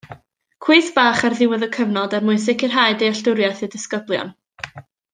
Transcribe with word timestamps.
Cwis 0.67 0.87
bach 0.95 1.21
ar 1.29 1.35
ddiwedd 1.41 1.67
y 1.67 1.69
cyfnod 1.77 2.15
er 2.21 2.27
mwyn 2.31 2.41
sicrhau 2.47 2.99
dealltwriaeth 3.05 3.65
y 3.69 3.73
disgyblion. 3.77 4.37